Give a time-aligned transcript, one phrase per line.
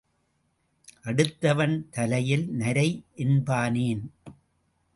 [1.05, 2.87] அடுத்தவன் தலையில் நரை
[3.15, 4.03] என்பானேன்?